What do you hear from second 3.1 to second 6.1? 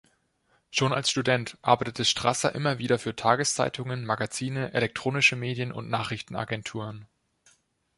Tageszeitungen, Magazine, elektronische Medien und